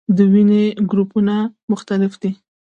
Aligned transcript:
د 0.17 0.19
وینې 0.31 0.63
ګروپونه 0.91 1.35
مختلف 1.71 2.13
دي 2.21 2.31